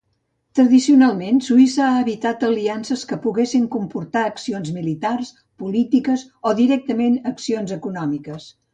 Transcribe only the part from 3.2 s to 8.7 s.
poguessin comportar accions militars, polítiques o directament accions econòmiques.